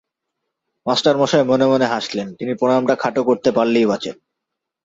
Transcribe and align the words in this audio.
মাস্টারমশায় 0.85 1.43
মনে 1.43 1.65
মনে 1.67 1.85
হাসলেন, 1.85 2.27
তিনি 2.35 2.51
প্রণামটা 2.55 2.95
খাটো 2.95 3.21
করতে 3.23 3.49
পারলেই 3.51 3.85
বাঁচেন। 3.85 4.15